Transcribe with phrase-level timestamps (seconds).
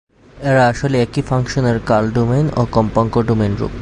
[0.43, 3.69] এরা আসলে একই ফাংশনের কাল-ডোমেইন ও কম্পাঙ্ক-ডোমেইন রূপ।